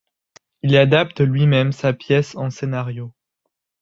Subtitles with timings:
[0.63, 3.13] Il adapte lui-même sa pièce en scénario.